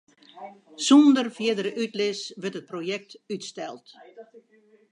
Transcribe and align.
Sûnder 0.85 1.27
fierdere 1.37 1.71
útlis 1.83 2.19
wurdt 2.41 2.59
it 2.59 2.69
projekt 2.71 3.11
útsteld. 3.33 3.85